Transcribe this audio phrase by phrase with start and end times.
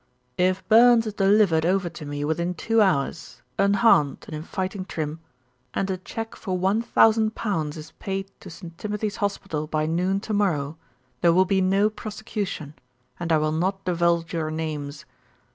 [0.39, 5.19] "If Burns is delivered over to me within two hours, unharmed and in fighting trim,
[5.75, 8.75] and a cheque for 1,000 pounds is paid to St.
[8.79, 10.75] Timothy's Hospital by noon to morrow,
[11.21, 12.73] there will be no prosecution,
[13.19, 15.05] and I will not divulge your names.